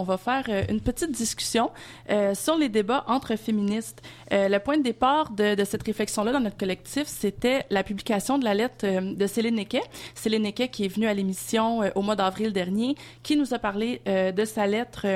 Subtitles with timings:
[0.00, 1.70] on va faire euh, une petite discussion
[2.10, 4.00] euh, sur les débats entre féministes.
[4.32, 8.44] Euh, le point de départ de, cette réflexion-là dans notre collectif, c'était la publication de
[8.44, 9.82] la lettre de Céline Nequet.
[10.14, 14.44] Céline qui est venue à l'émission au mois d'avril dernier, qui nous a parlé de
[14.44, 15.06] sa lettre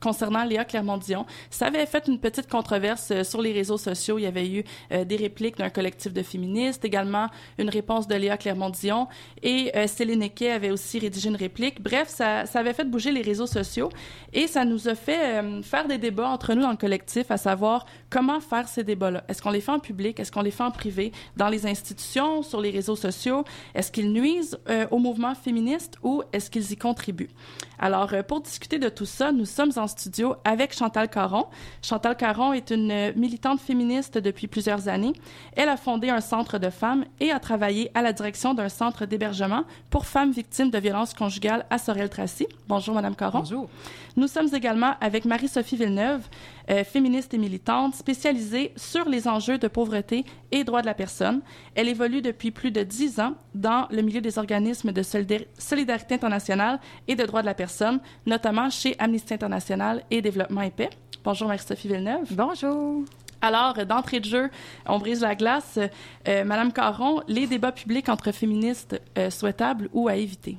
[0.00, 1.26] concernant Léa Clermont-Dion.
[1.50, 4.18] Ça avait fait une petite controverse euh, sur les réseaux sociaux.
[4.18, 7.28] Il y avait eu euh, des répliques d'un collectif de féministes, également
[7.58, 9.08] une réponse de Léa Clermont-Dion
[9.42, 11.82] et euh, Céline Nequet avait aussi rédigé une réplique.
[11.82, 13.90] Bref, ça, avait fait bouger les réseaux sociaux
[14.32, 17.86] et ça nous a fait faire des débats entre nous dans le collectif à savoir
[18.10, 19.24] comment faire ces débats-là.
[19.28, 20.18] Est-ce qu'on les fait en public?
[20.18, 21.12] Est-ce qu'on les fait en privé?
[21.36, 23.44] Dans les institutions, sur les réseaux sociaux?
[23.74, 24.58] Est-ce qu'ils nuisent
[24.90, 27.30] au mouvement féministe ou est-ce qu'ils y contribuent?
[27.78, 31.46] Alors, pour discuter de tout ça, nous sommes en studio avec Chantal Caron.
[31.82, 35.12] Chantal Caron est une militante féministe depuis plusieurs années.
[35.56, 39.06] Elle a fondé un centre de femmes et a travaillé à la direction d'un centre
[39.06, 42.46] d'hébergement pour femmes victimes de violences conjugales à Sorel-Tracy.
[42.68, 43.40] Bonjour, Madame Caron.
[43.40, 43.68] Bonjour.
[44.16, 46.22] Nous sommes également avec Marie-Sophie Villeneuve,
[46.70, 51.40] euh, féministe et militante, spécialisée sur les enjeux de pauvreté et droits de la personne.
[51.74, 56.14] Elle évolue depuis plus de dix ans dans le milieu des organismes de solidar- solidarité
[56.14, 60.90] internationale et de droits de la personne, notamment chez Amnesty International et Développement et Paix.
[61.24, 62.28] Bonjour Marie-Sophie Villeneuve.
[62.30, 63.04] Bonjour.
[63.42, 64.50] Alors, euh, d'entrée de jeu,
[64.86, 65.78] on brise la glace.
[66.26, 70.56] Euh, Madame Caron, les débats publics entre féministes euh, souhaitables ou à éviter?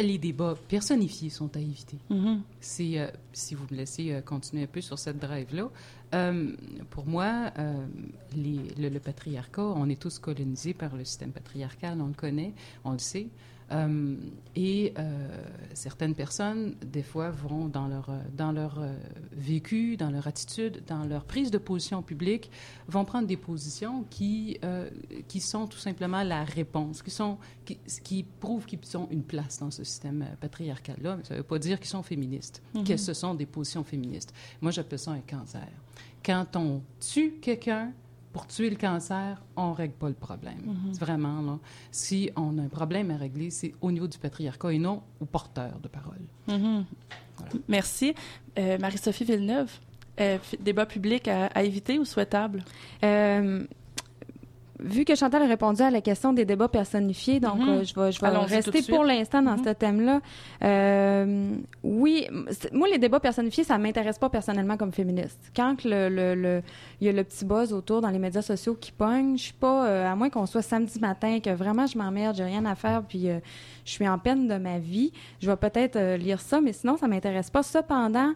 [0.00, 1.98] Les débats personnifiés sont à éviter.
[2.60, 5.68] C'est, euh, si vous me laissez euh, continuer un peu sur cette drive-là,
[6.14, 6.52] euh,
[6.90, 7.50] pour moi,
[8.36, 12.52] les- le, le patriarcat, on est tous colonisés par le système patriarcal, on le connaît,
[12.84, 13.26] on le sait.
[13.70, 14.16] Euh,
[14.56, 15.28] et euh,
[15.74, 18.94] certaines personnes, des fois, vont dans leur, euh, dans leur euh,
[19.32, 22.50] vécu, dans leur attitude, dans leur prise de position publique,
[22.88, 24.58] vont prendre des positions qui,
[25.28, 29.58] qui sont tout simplement la réponse, qui, sont, qui, qui prouvent qu'ils ont une place
[29.60, 31.16] dans ce système patriarcal-là.
[31.16, 34.32] Mais ça ne veut pas dire qu'ils sont féministes, que ce sont des positions féministes.
[34.60, 35.68] Moi, j'appelle ça un cancer.
[36.24, 37.92] Quand on tue quelqu'un,
[38.32, 40.60] pour tuer le cancer, on ne règle pas le problème.
[40.92, 41.58] C'est Vraiment, là.
[41.90, 45.24] Si on a un problème à régler, c'est au niveau du patriarcat et non au
[45.24, 46.20] porteur de parole.
[46.46, 46.84] Mhm.
[47.68, 48.14] Merci.
[48.58, 49.70] Euh, Marie-Sophie Villeneuve,
[50.20, 52.64] euh, débat public à, à éviter ou souhaitable?
[53.04, 53.64] Euh,
[54.80, 57.68] vu que Chantal a répondu à la question des débats personnifiés, donc Mhm.
[57.68, 58.20] euh, je vais, je
[58.54, 59.64] rester pour l'instant dans Mhm.
[59.64, 60.20] ce thème-là.
[60.62, 61.50] Euh,
[61.82, 62.26] oui,
[62.72, 65.38] moi, les débats personnifiés, ça m'intéresse pas personnellement comme féministe.
[65.56, 66.62] Quand que le, le, le-
[67.00, 69.52] il y a le petit buzz autour dans les médias sociaux qui pogne, je suis
[69.52, 72.74] pas, euh, à moins qu'on soit samedi matin, que vraiment je m'emmerde, j'ai rien à
[72.74, 73.26] faire, puis
[73.84, 77.08] je suis en peine de ma vie, je vais peut-être lire ça, mais sinon, ça
[77.08, 77.62] m'intéresse pas.
[77.62, 78.32] Cependant,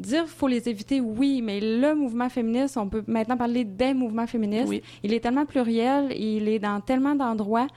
[0.00, 4.26] dire faut les éviter, oui, mais le mouvement féministe, on peut maintenant parler des mouvements
[4.26, 4.68] féministes.
[4.68, 4.82] Oui.
[5.02, 7.68] Il est tellement pluriel, il est dans tellement d'endroits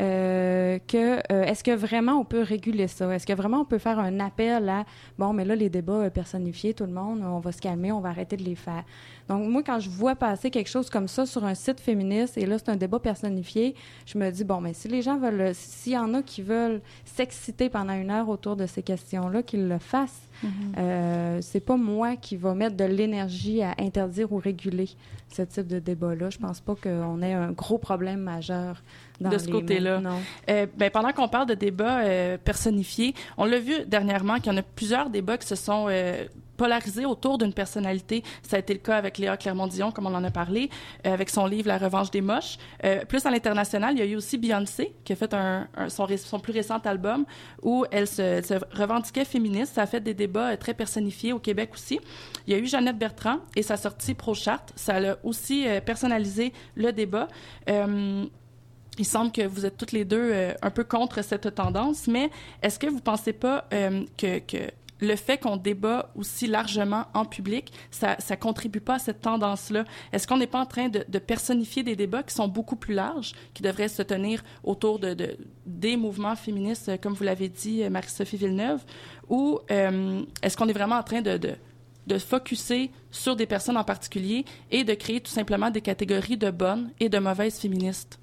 [0.00, 3.14] euh, que euh, est-ce que vraiment on peut réguler ça?
[3.14, 4.84] Est-ce que vraiment on peut faire un appel à
[5.18, 8.00] bon, mais là, les débats euh, personnifiés, tout le monde, on va se calmer, on
[8.00, 8.84] va arrêter de les faire.
[9.28, 12.46] Donc, moi, quand je vois passer quelque chose comme ça sur un site féministe, et
[12.46, 13.74] là, c'est un débat personnifié,
[14.06, 16.80] je me dis, bon, mais si les gens veulent, s'il y en a qui veulent
[17.04, 20.28] s'exciter pendant une heure autour de ces questions-là, qu'ils le fassent.
[20.76, 24.88] Euh, c'est pas moi qui va mettre de l'énergie à interdire ou réguler
[25.28, 26.30] ce type de débat-là.
[26.30, 28.82] Je pense pas qu'on ait un gros problème majeur
[29.30, 30.00] De ce côté-là.
[30.50, 34.54] Euh, ben, pendant qu'on parle de débats euh, personnifiés, on l'a vu dernièrement qu'il y
[34.54, 36.24] en a plusieurs débats qui se sont euh,
[36.56, 38.22] polarisés autour d'une personnalité.
[38.42, 40.70] Ça a été le cas avec Léa Clermont-Dion, comme on en a parlé,
[41.06, 42.56] euh, avec son livre La revanche des moches.
[43.08, 46.06] Plus à l'international, il y a eu aussi Beyoncé, qui a fait un, un- son,
[46.38, 47.24] plus récent album
[47.62, 49.74] où elle se, elle se revendiquait féministe.
[49.74, 51.98] Ça a fait des débats très personnifiés au Québec aussi.
[52.46, 54.72] Il y a eu Jeannette Bertrand et sa sortie Pro-Charte.
[54.76, 57.28] Ça a aussi personnalisé le débat.
[58.98, 62.30] Il semble que vous êtes toutes les deux euh, un peu contre cette tendance, mais
[62.62, 64.40] est-ce que vous pensez pas euh, que,
[65.00, 69.84] le fait qu'on débat aussi largement en public, ça, ça contribue pas à cette tendance-là?
[70.12, 73.32] Est-ce qu'on n'est pas en train de, personnifier des débats qui sont beaucoup plus larges,
[73.54, 75.36] qui devraient se tenir autour de, de-
[75.66, 78.84] des mouvements féministes, euh, comme vous l'avez dit, Marie-Sophie Villeneuve,
[79.28, 81.54] ou est-ce qu'on est vraiment en train de, de
[82.06, 86.50] de focuser sur des personnes en particulier et de créer tout simplement des catégories de
[86.50, 88.18] bonnes et de mauvaises féministes?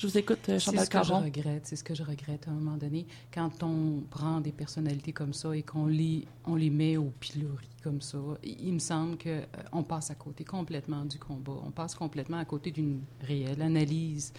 [0.00, 1.24] Je vous écoute, euh, C'est Chantal ce que je Caron.
[1.24, 3.04] regrette, c'est ce que je regrette à un moment donné,
[3.34, 7.66] quand on prend des personnalités comme ça et qu'on les, on les met au pilori
[7.82, 11.96] comme ça, il, me semble que euh, passe à côté complètement du combat, on passe
[11.96, 14.32] complètement à côté d'une réelle analyse.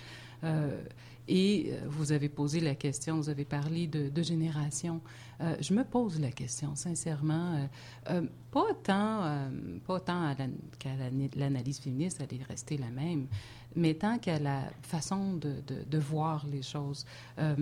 [0.46, 0.82] Euh,
[1.28, 5.00] et vous avez posé la question, vous avez parlé de, de génération.
[5.42, 7.68] Euh, je me pose la question, sincèrement,
[8.10, 9.50] euh, pas tant,
[9.86, 13.28] pas tant à la- l'analyse féministe, elle est restée la même,
[13.76, 17.06] mais tant qu'à la façon de, voir les choses.
[17.38, 17.56] Euh,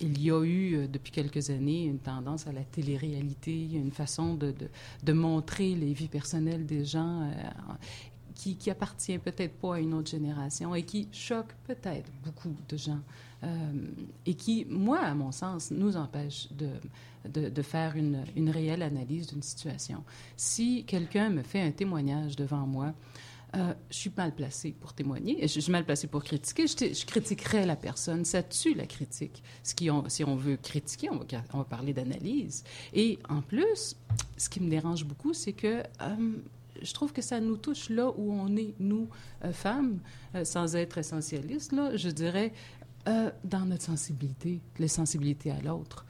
[0.00, 5.12] il y a eu, depuis quelques années, une tendance à la télé-réalité, une façon de,
[5.12, 7.30] montrer les vies personnelles des gens
[8.34, 12.76] qui, qui appartient peut-être pas à une autre génération et qui choque peut-être beaucoup de
[12.76, 13.00] gens.
[13.44, 13.72] Euh,
[14.24, 20.04] et qui, moi, à mon sens, nous empêche de, faire une, réelle analyse d'une situation.
[20.36, 22.92] Si quelqu'un me fait un témoignage devant moi,
[23.54, 27.66] euh, je suis mal placée pour témoigner, je suis mal placée pour critiquer, je, critiquerais
[27.66, 29.42] la personne, ça tue la critique.
[29.62, 32.64] Ce qui si on veut critiquer, on va, parler d'analyse.
[32.94, 33.96] Et en plus,
[34.38, 35.82] ce qui me dérange beaucoup, c'est que...
[36.00, 36.36] Euh,
[36.80, 39.06] je trouve que ça nous touche là où on est, nous,
[39.44, 40.00] euh, femmes,
[40.42, 42.52] sans être essentialistes, là, je dirais,
[43.06, 46.06] dans notre sensibilité, les sensibilités à l'autre.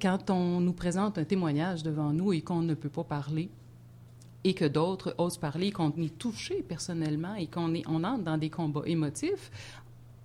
[0.00, 3.50] Quand on nous présente un témoignage devant nous et qu'on ne peut pas parler,
[4.44, 8.50] et que d'autres osent parler, qu'on est touché personnellement et qu'on on entre dans des
[8.50, 9.50] combats émotifs,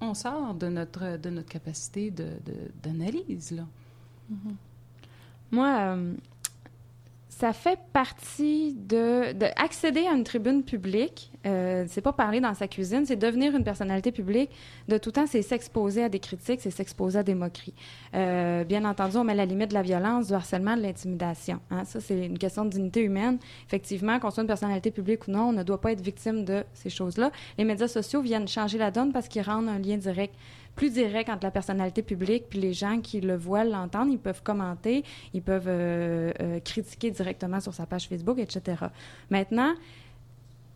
[0.01, 2.11] on sort de notre, de notre capacité
[2.83, 3.49] d'analyse.
[3.49, 3.67] De, de, là.
[4.29, 4.55] Mm -hmm.
[5.51, 6.13] Moi, euh,
[7.37, 11.31] ça fait partie de, de, accéder à une tribune publique.
[11.47, 14.51] Euh, c'est pas parler dans sa cuisine, c'est devenir une personnalité publique.
[14.87, 17.73] De tout temps, c'est s'exposer à des critiques, c'est s'exposer à des moqueries.
[18.13, 21.59] Euh, bien entendu, on met la limite de la violence, du harcèlement, de l'intimidation.
[21.71, 21.85] Hein?
[21.85, 23.39] Ça, c'est une question de dignité humaine.
[23.65, 26.63] Effectivement, qu'on soit une personnalité publique ou non, on ne doit pas être victime de
[26.75, 27.31] ces choses-là.
[27.57, 30.35] Les médias sociaux viennent changer la donne parce qu'ils rendent un lien direct
[30.75, 34.11] plus direct entre la personnalité publique puis les gens qui le voient, l'entendent.
[34.11, 35.03] Ils peuvent commenter,
[35.33, 38.85] ils peuvent euh, euh, critiquer directement sur sa page Facebook, etc.
[39.29, 39.73] Maintenant,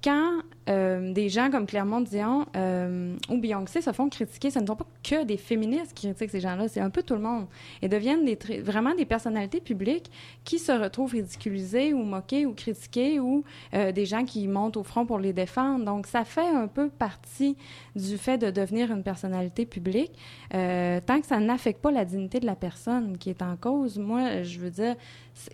[0.03, 4.75] quand euh, des gens comme Clermont-Dion euh, ou Beyoncé se font critiquer, ce ne sont
[4.75, 7.47] pas que des féministes qui critiquent ces gens-là, c'est un peu tout le monde.
[7.81, 8.27] Et deviennent
[8.61, 10.11] vraiment des personnalités publiques
[10.43, 14.83] qui se retrouvent ridiculisées ou moquées ou critiquées ou euh, des gens qui montent au
[14.83, 15.85] front pour les défendre.
[15.85, 17.55] Donc, ça fait un peu partie
[17.95, 20.11] du fait de devenir une personnalité publique.
[20.51, 24.43] Tant que ça n'affecte pas la dignité de la personne qui est en cause, moi,
[24.43, 24.95] je veux dire,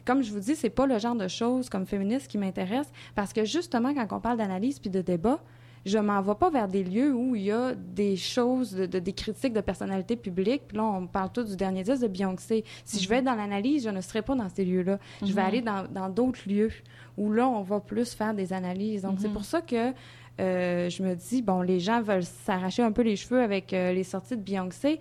[0.06, 3.34] comme je vous dis, c'est pas le genre de choses comme féministe qui m'intéresse parce
[3.34, 5.39] que justement, quand on parle d'analyse puis de débat,
[5.85, 9.00] je m'en vais pas vers des lieux où il y a des choses, de, de,
[9.00, 10.63] des critiques de personnalités publiques.
[10.69, 12.63] Puis là, on parle tout du dernier disque de Beyoncé.
[12.85, 13.03] Si mm -hmm.
[13.03, 14.95] je vais être dans l'analyse, je ne serai pas dans ces lieux-là.
[14.95, 15.27] Mm -hmm.
[15.27, 16.71] Je vais aller dans d'autres lieux
[17.18, 19.01] où là, on va plus faire des analyses.
[19.01, 19.21] Donc, mm -hmm.
[19.21, 19.94] c'est pour ça que
[20.39, 23.94] euh, je me dis, bon, les gens veulent s'arracher un peu les cheveux avec euh,
[23.94, 25.00] les sorties de Beyoncé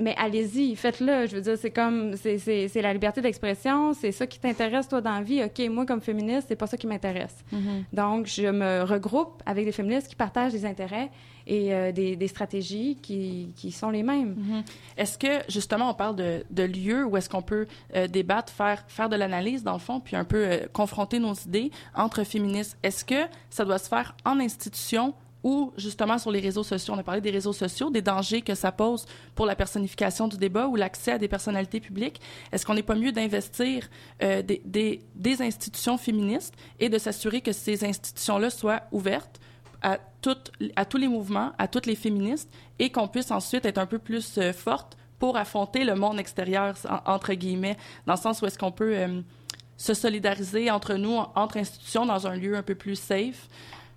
[0.00, 1.26] mais allez-y, faites-le.
[1.26, 5.14] Je veux dire, c'est comme, c'est la liberté d'expression, c'est ça qui t'intéresse, toi, dans
[5.14, 5.42] la vie.
[5.42, 7.36] OK, moi, comme féministe, c'est pas ça qui m'intéresse.
[7.52, 7.84] Mm -hmm.
[7.92, 11.10] Donc, je me regroupe avec des féministes qui partagent des intérêts
[11.46, 14.34] et euh, des, des, stratégies qui, qui, sont les mêmes.
[14.34, 14.62] Mm -hmm.
[14.96, 17.66] Est-ce que, justement, on parle de, de lieux où est-ce qu'on peut
[17.96, 21.34] euh, débattre, faire, faire de l'analyse, dans le fond, puis un peu euh, confronter nos
[21.48, 22.76] idées entre féministes?
[22.82, 23.22] Est-ce que
[23.56, 26.94] ça doit se faire en institution ou justement sur les réseaux sociaux.
[26.94, 30.36] On a parlé des réseaux sociaux, des dangers que ça pose pour la personnification du
[30.36, 32.20] débat ou l'accès à des personnalités publiques.
[32.52, 33.88] Est-ce qu'on n'est pas mieux d'investir
[34.22, 35.00] euh, des,
[35.40, 39.40] institutions féministes et de s'assurer que ces institutions-là soient ouvertes
[39.82, 39.98] à
[40.84, 44.36] tous les mouvements, à toutes les féministes et qu'on puisse ensuite être un peu plus
[44.36, 46.74] euh, forte pour affronter le monde extérieur,
[47.06, 47.76] entre guillemets,
[48.06, 49.20] dans le sens où est-ce qu'on peut euh,
[49.76, 53.48] se solidariser entre nous, entre institutions, dans un lieu un peu plus safe.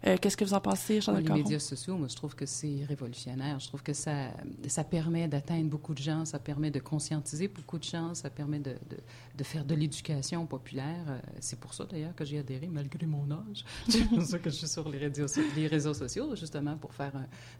[0.05, 2.45] Euh, Qu'est-ce que vous en pensez, jean ouais, Les médias sociaux, moi, je trouve que
[2.45, 3.59] c'est révolutionnaire.
[3.59, 4.31] Je trouve que ça,
[4.67, 8.59] ça permet d'atteindre beaucoup de gens, ça permet de conscientiser beaucoup de gens, ça permet
[8.59, 8.97] de, de,
[9.37, 11.21] de faire de l'éducation populaire.
[11.39, 13.63] C'est pour ça, d'ailleurs, que j'ai adhéré, malgré mon âge.
[13.87, 17.13] C'est pour ça que je suis sur les réseaux, les réseaux sociaux, justement, pour faire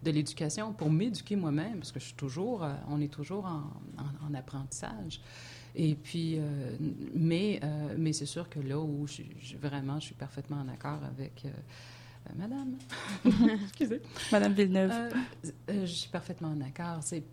[0.04, 4.28] de l'éducation, pour m'éduquer moi-même, parce que je suis toujours, on est toujours en, en,
[4.28, 5.22] en apprentissage.
[5.76, 6.78] Et puis, euh,
[7.14, 10.68] mais, euh, mais c'est sûr que là où je, je, vraiment, je suis parfaitement en
[10.68, 11.44] accord avec...
[11.46, 11.50] Euh,
[12.36, 12.78] Madame.
[13.64, 14.02] Excusez.
[14.32, 14.92] Madame Villeneuve.
[14.92, 15.10] Euh,
[15.70, 17.00] euh, je suis parfaitement en accord.
[17.02, 17.24] C'est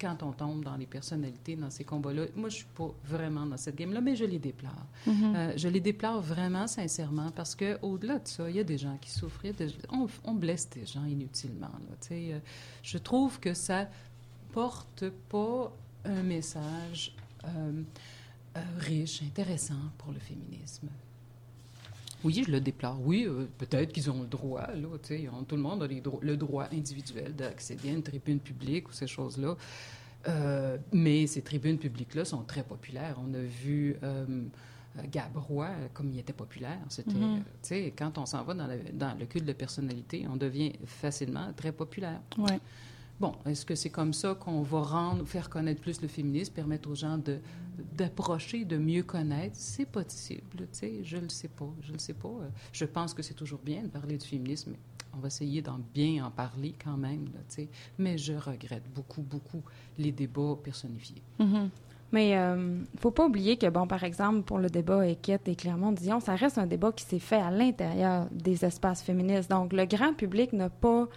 [0.00, 2.26] quand on tombe dans les personnalités, dans ces combats-là.
[2.36, 4.86] Moi, je suis pas vraiment dans cette game-là, mais je les déplore.
[5.06, 5.36] Mm -hmm.
[5.36, 8.78] euh, je les déplore vraiment sincèrement parce que au-delà de ça, il y a des
[8.78, 9.44] gens qui souffrent.
[9.90, 11.74] On, on, blesse des gens inutilement.
[11.88, 12.40] Là, euh,
[12.82, 13.88] je trouve que ça
[14.52, 15.72] porte pas
[16.04, 17.14] un message
[18.78, 20.88] riche, intéressant pour le féminisme.
[22.24, 22.98] Oui, je le déplore.
[23.00, 26.00] Oui, euh, peut-être qu'ils ont le droit, là, tu sais, tout le monde a les
[26.00, 29.56] dro le droit individuel d'accéder à une tribune publique ou ces choses-là.
[30.26, 33.16] Euh, mais ces tribunes publiques-là sont très populaires.
[33.24, 34.26] On a vu euh,
[35.12, 36.80] Gabrois, comme il était populaire.
[36.88, 37.92] C'était, mm -hmm.
[37.96, 41.72] quand on s'en va dans, la, dans, le culte de personnalité, on devient facilement très
[41.72, 42.20] populaire.
[42.36, 42.58] Ouais.
[43.20, 46.88] Bon, est-ce que c'est comme ça qu'on va rendre, faire connaître plus le féminisme, permettre
[46.88, 47.18] aux gens
[47.96, 49.56] d'approcher, de mieux connaître?
[49.56, 52.30] C'est possible, tu sais, je le sais pas, je le sais pas.
[52.72, 54.78] Je pense que c'est toujours bien de parler du féminisme, mais
[55.14, 57.68] On va essayer d'en bien en parler quand même, tu sais.
[57.98, 59.62] Mais je regrette beaucoup, beaucoup
[59.96, 61.22] les débats personnifiés.
[61.40, 61.70] Mhm.
[62.12, 66.20] Mais euh, faut pas oublier que, bon, par exemple, pour le débat Équette et Clermont-Dion,
[66.20, 69.50] ça reste un débat qui s'est fait à l'intérieur des espaces féministes.
[69.50, 71.08] Donc, le grand public n'a pas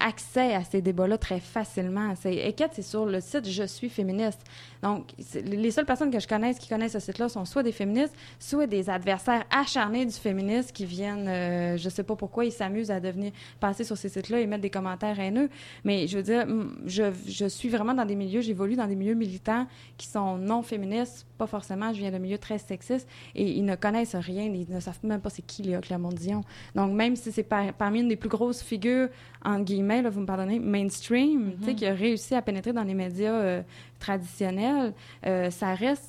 [0.00, 2.14] accès à ces débats-là très facilement.
[2.20, 4.40] C'est, Équette, c'est sur le site Je suis féministe.
[4.82, 5.12] Donc,
[5.44, 8.66] les seules personnes que je connaisse qui connaissent ce site-là sont soit des féministes, soit
[8.66, 13.00] des adversaires acharnés du féminisme qui viennent, euh, je sais pas pourquoi, ils s'amusent à
[13.00, 15.50] devenir, passer sur ces sites-là et mettre des commentaires haineux.
[15.84, 16.46] Mais je veux dire,
[16.86, 21.26] je, suis vraiment dans des milieux, j'évolue dans des milieux militants qui sont non féministes,
[21.36, 24.80] pas forcément, je viens d'un milieu très sexiste, et ils ne connaissent rien, ils ne
[24.80, 26.42] savent même pas c'est qui Léa Clermont-Dion.
[26.74, 29.08] Donc, même si c'est par- parmi une des plus grosses figures,
[29.44, 32.84] en guillemets, là, vous me pardonnez, mainstream, tu sais, qui a réussi à pénétrer dans
[32.84, 33.62] les médias euh,
[33.98, 34.92] traditionnels,
[35.26, 36.04] euh, ça reste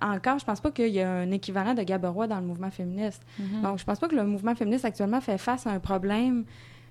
[0.00, 3.22] encore, je pense pas qu'il y a un équivalent de Gaberois dans le mouvement féministe.
[3.38, 3.62] Mhm.
[3.62, 6.44] Donc, je pense pas que le mouvement féministe actuellement fait face à un problème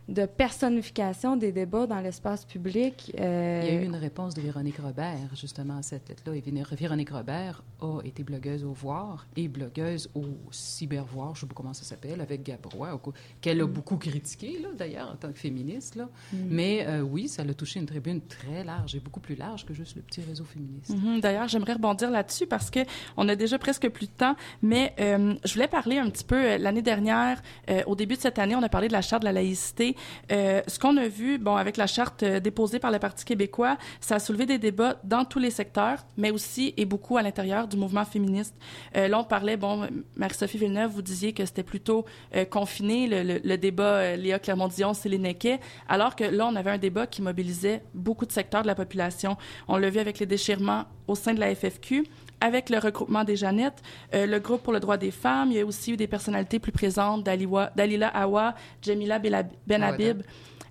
[0.09, 3.11] de personnification des débats dans l'espace public.
[3.19, 6.35] euh, Il y a eu une réponse de Véronique Robert, justement, à cette lettre-là.
[6.35, 6.43] Et
[6.75, 11.53] Véronique Robert a été blogueuse au Voir et blogueuse au Cybervoir, je ne sais pas
[11.55, 12.99] comment ça s'appelle, avec Gabrois,
[13.39, 15.95] qu'elle a beaucoup critiqué, là, d'ailleurs, en tant que féministe.
[15.95, 16.09] Là.
[16.33, 19.73] Mais euh, oui, ça l'a touché une tribune très large et beaucoup plus large que
[19.73, 20.89] juste le petit réseau féministe.
[20.89, 21.19] Mhm.
[21.19, 22.79] D'ailleurs, j'aimerais rebondir là-dessus parce que
[23.15, 26.57] on a déjà presque plus de temps, mais euh, je voulais parler un petit peu
[26.57, 27.41] l'année dernière,
[27.85, 29.95] au début de cette année, on a parlé de la charte de la laïcité.
[30.31, 33.77] Euh, ce qu'on a vu, bon, avec la charte euh, déposée par le Parti québécois,
[33.99, 37.67] ça a soulevé des débats dans tous les secteurs, mais aussi et beaucoup à l'intérieur
[37.67, 38.55] du mouvement féministe.
[38.95, 43.57] Euh, là, on parlait, bon, Marie-Sophie Villeneuve, vous disiez que c'était plutôt euh, confiné le,
[43.57, 48.25] débat Léa Clermont-Dion, Céline Nequet, alors que là, on avait un débat qui mobilisait beaucoup
[48.25, 49.37] de secteurs de la population.
[49.67, 52.05] On l'a vu avec les déchirements au sein de la FFQ,
[52.41, 53.81] avec le regroupement des Jeannettes,
[54.13, 55.51] le groupe pour le droit des femmes.
[55.51, 59.19] Il y a aussi eu des personnalités plus présentes, Dalila Awa, Jamila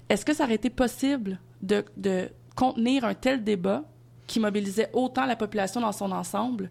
[0.08, 3.84] Est-ce que ça aurait été possible de, de contenir un tel débat
[4.26, 6.70] qui mobilisait autant la population dans son ensemble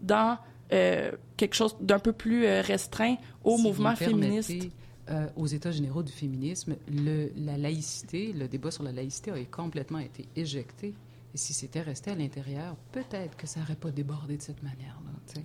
[0.00, 0.38] dans
[0.72, 4.50] euh, quelque chose d'un peu plus euh, restreint au Si mouvement féministe?
[5.10, 9.44] euh, aux États généraux du féminisme, le, la laïcité, le débat sur la laïcité a
[9.44, 10.94] complètement été éjecté.
[11.34, 15.42] Et si c'était resté à l'intérieur, peut-être que ça n'aurait pas débordé de cette manière-là.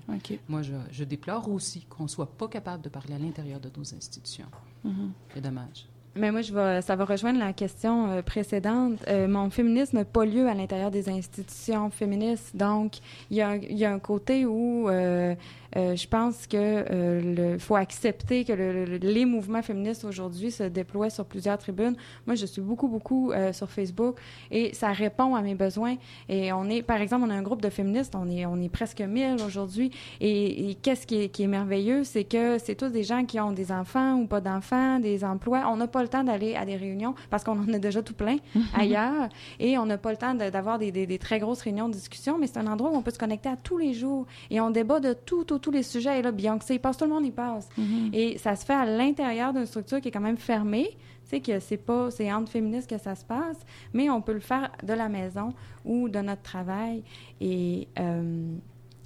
[0.48, 3.70] Moi, je, je déplore aussi qu'on ne soit pas capable de parler à l'intérieur de
[3.76, 4.46] nos institutions.
[4.84, 5.12] Mhm.
[5.34, 5.88] C'est dommage.
[6.16, 8.98] Mais moi, je vais, ça va rejoindre la question euh, précédente.
[9.08, 12.56] Euh, mon féminisme n'a pas lieu à l'intérieur des institutions féministes.
[12.56, 12.94] Donc,
[13.30, 15.36] il y a, y a un côté où euh,
[15.76, 16.84] je pense que
[17.24, 21.96] le faut accepter que le- le- les mouvements féministes aujourd'hui se déploient sur plusieurs tribunes.
[22.26, 24.18] Moi, je suis beaucoup, beaucoup sur Facebook
[24.50, 25.96] et ça répond à mes besoins.
[26.28, 28.70] Et on est, par exemple, on a un groupe de féministes, on est, on est
[28.70, 29.92] presque 1000 aujourd'hui.
[30.22, 34.16] Et, qu'est-ce qui est, merveilleux, c'est que c'est tous des gens qui ont des enfants
[34.16, 35.64] ou pas d'enfants, des emplois.
[35.72, 38.38] On pas temps d'aller à des réunions parce qu'on en a déjà tout plein
[38.76, 39.30] ailleurs.
[39.60, 41.94] Et on n'a pas le temps de- d'avoir des, des- des très grosses réunions de
[41.94, 44.26] discussion, mais c'est un endroit où on peut se connecter à tous les jours.
[44.50, 46.20] Et on débat de tout, tout, tous les sujets.
[46.20, 47.70] Et là, Beyoncé, il passe, tout le monde y passe.
[47.78, 48.10] Mhm.
[48.14, 50.90] Et ça se fait à l'intérieur d'une structure qui est quand même fermée.
[51.24, 53.58] Tu sais que c'est pas, c'est entre féministes que ça se passe,
[53.94, 55.54] mais on peut le faire de la maison
[55.86, 57.04] ou de notre travail.
[57.40, 58.42] Et euh,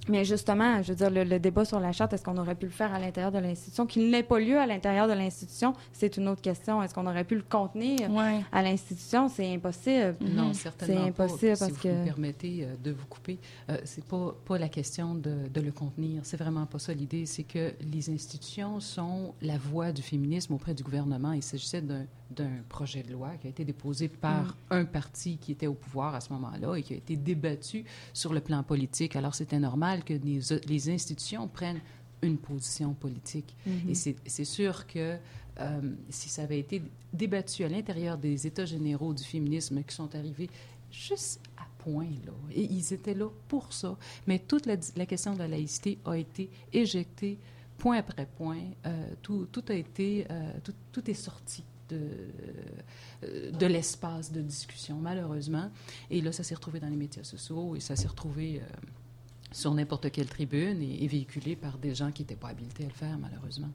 [0.08, 2.66] mais justement, je veux dire, le, le débat sur la charte, est-ce qu'on aurait pu
[2.66, 6.16] le faire à l'intérieur de l'institution, qu'il n'ait pas lieu à l'intérieur de l'institution, c'est
[6.16, 6.82] une autre question.
[6.82, 8.40] Est-ce qu'on aurait pu le contenir Ouais.
[8.52, 9.28] à l'institution?
[9.28, 10.16] C'est impossible.
[10.20, 10.34] Mhm.
[10.34, 11.24] Non, certainement C'est pas.
[11.24, 13.38] impossible Si parce vous que- me permettez euh, de vous couper,
[13.70, 16.20] euh, c'est pas pas la question de, de le contenir.
[16.24, 17.26] C'est vraiment pas ça l'idée.
[17.26, 21.32] C'est que les institutions sont la voix du féminisme auprès du gouvernement.
[21.32, 24.54] Il s'agissait d'un d'un projet de loi qui a été déposé par Mm.
[24.70, 28.32] un parti qui était au pouvoir à ce moment-là et qui a été débattu sur
[28.32, 29.16] le plan politique.
[29.16, 31.80] Alors c'était normal que les, les institutions prennent
[32.22, 33.54] une position politique.
[33.66, 33.90] Mhm.
[33.90, 35.18] Et c'est c'est sûr que
[35.60, 40.14] euh, si ça avait été débattu à l'intérieur des États généraux du féminisme qui sont
[40.14, 40.50] arrivés
[40.90, 45.34] juste à point, là, et ils étaient là pour ça, mais toute la, la question
[45.34, 47.38] de la laïcité a été éjectée
[47.78, 48.62] point après point.
[48.86, 52.00] Euh, tout, tout a été, euh, tout, tout est sorti de,
[53.24, 55.70] euh, de l'espace de discussion, malheureusement.
[56.10, 58.64] Et là, ça s'est retrouvé dans les médias sociaux et ça s'est retrouvé euh,
[59.52, 62.88] sur n'importe quelle tribune et, et véhiculé par des gens qui n'étaient pas habilités à
[62.88, 63.70] le faire, malheureusement.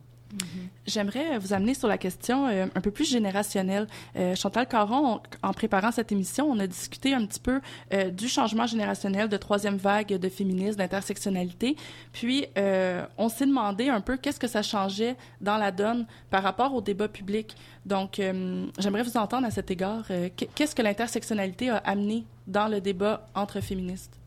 [0.86, 3.88] J'aimerais vous amener sur la question euh, un peu plus générationnelle.
[4.16, 7.62] Euh, Chantal Caron, on- en préparant cette émission, on a discuté un petit peu
[7.94, 11.76] euh, du changement générationnel de troisième vague de féminisme, d'intersectionnalité.
[12.12, 16.44] Puis, euh, on s'est demandé un peu qu'est-ce que ça changeait dans la donne par
[16.44, 17.56] rapport au débat public.
[17.86, 20.06] Donc, euh, j'aimerais vous entendre à cet égard.
[20.12, 24.19] euh, qu- qu'est-ce que l'intersectionnalité a amené dans le débat entre féministes?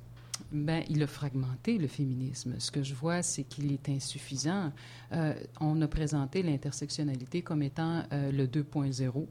[0.53, 2.57] Ben, il a fragmenté le féminisme.
[2.59, 4.71] Ce que je vois, c'est qu'il est insuffisant.
[5.13, 9.27] Euh, on a présenté l'intersectionnalité comme étant euh, le 2.0.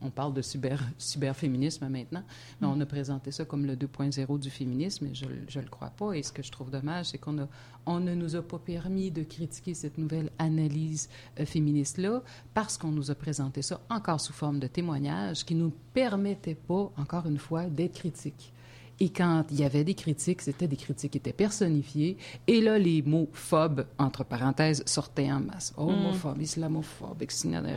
[0.00, 2.22] On, parle de cyber, cyberféminisme maintenant,
[2.60, 5.90] mais on a présenté ça comme le 2.0 du féminisme, et je ne le crois
[5.90, 6.12] pas.
[6.12, 7.48] Et ce que je trouve dommage, c'est qu'on
[7.84, 11.08] on ne nous a pas permis de critiquer cette nouvelle analyse
[11.40, 12.22] euh, féministe-là
[12.54, 16.54] parce qu'on nous a présenté ça encore sous forme de témoignage qui ne nous permettait
[16.54, 18.52] pas, encore une fois, d'être critiques.
[19.00, 22.16] Et quand il y avait des critiques, c'était des critiques qui étaient personnifiées.
[22.46, 25.72] Et là, les mots phobes, entre parenthèses, sortaient en masse.
[25.76, 25.82] Mm.
[25.82, 27.24] Homophobe, islamophobe,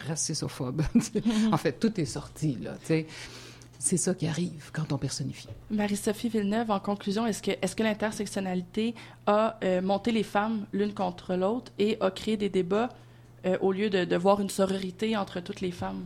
[0.07, 0.83] racisophobe.
[1.51, 3.07] en fait, tout est sorti, là, tu sais.
[3.77, 5.49] C'est ça qui arrive quand on personnifie.
[5.69, 8.95] Marie-Sophie Villeneuve, en conclusion, est-ce que, est que l'intersectionnalité
[9.27, 12.89] a euh, monté les femmes l'une contre l'autre et a créé des débats
[13.45, 16.05] euh, au lieu de, de, voir une sororité entre toutes les femmes?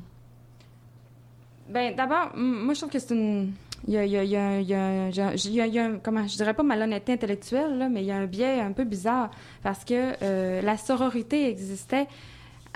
[1.70, 3.54] Bien, d'abord, moi, je trouve que c'est une
[3.88, 8.18] il y a, a comment, je dirais pas malhonnêteté intellectuelle, là, mais il y a
[8.18, 9.32] un biais un peu bizarre
[9.64, 12.08] parce que euh, la sororité existait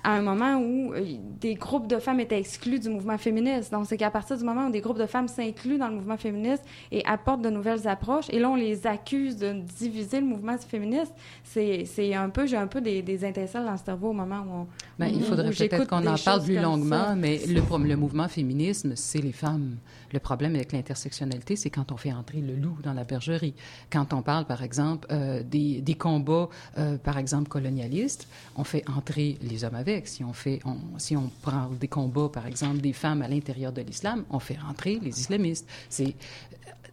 [0.03, 1.05] à un moment où euh,
[1.39, 3.71] des groupes de femmes étaient exclus du mouvement féministe.
[3.71, 6.17] Donc, c'est qu'à partir du moment où des groupes de femmes s'incluent dans le mouvement
[6.17, 10.57] féministe et apportent de nouvelles approches, et là, on les accuse de diviser le mouvement
[10.57, 14.51] féministe, c'est un peu, j'ai un peu des, des dans le cerveau au moment où
[14.53, 14.67] on.
[14.99, 19.21] Ben, il faudrait peut-être qu'on en parle plus longuement, mais le, le mouvement féminisme, c'est
[19.21, 19.77] les femmes.
[20.11, 23.55] Le problème avec l'intersectionnalité, c'est quand on fait entrer le loup dans la bergerie.
[23.91, 28.87] Quand on parle, par exemple, euh, des, des, combats, euh, par exemple, colonialistes, on fait
[28.87, 30.07] entrer les hommes avec.
[30.07, 33.71] Si on, fait, on, si on prend des combats, par exemple, des femmes à l'intérieur
[33.71, 35.67] de l'islam, on fait entrer les islamistes.
[35.89, 36.15] C'est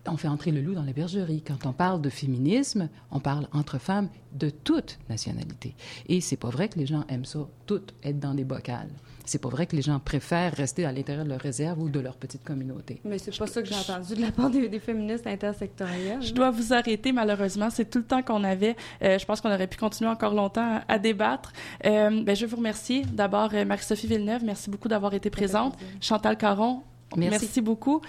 [0.06, 1.42] on fait entrer le loup dans la bergerie.
[1.42, 5.74] Quand on parle de féminisme, on parle entre femmes de toute nationalité.
[6.08, 8.90] Et c'est pas vrai que les gens aiment ça, toutes être dans des bocales
[9.30, 12.00] c'est pas vrai que les gens préfèrent rester à l'intérieur de leur réserve ou de
[12.00, 13.00] leur petite communauté.
[13.04, 16.20] Mais c'est pas ça que j'ai entendu de la part des, féministes intersectorielles.
[16.20, 17.70] Je dois vous arrêter, malheureusement.
[17.70, 18.74] C'est tout le temps qu'on avait.
[19.02, 21.52] Euh, je pense qu'on aurait pu continuer encore longtemps à, débattre.
[21.84, 23.02] Euh, ben, je vous remercier.
[23.02, 25.76] D'abord, euh, Marie-Sophie Villeneuve, merci beaucoup d'avoir été présente.
[26.00, 26.82] Chantal Caron,
[27.16, 27.98] merci beaucoup.